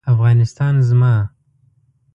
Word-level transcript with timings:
افغانستان 0.13 0.81
زما 0.81 1.29